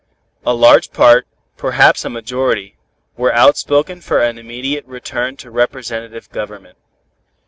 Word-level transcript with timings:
A 0.43 0.55
large 0.55 0.91
part, 0.91 1.27
perhaps 1.57 2.03
a 2.03 2.09
majority, 2.09 2.75
were 3.17 3.31
outspoken 3.35 4.01
for 4.01 4.19
an 4.19 4.39
immediate 4.39 4.83
return 4.87 5.37
to 5.37 5.51
representative 5.51 6.27
government. 6.31 6.79